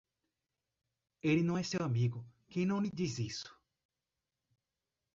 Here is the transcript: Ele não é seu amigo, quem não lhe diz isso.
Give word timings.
Ele 1.21 1.43
não 1.43 1.55
é 1.55 1.61
seu 1.61 1.85
amigo, 1.85 2.25
quem 2.49 2.65
não 2.65 2.81
lhe 2.81 2.89
diz 2.89 3.19
isso. 3.19 3.55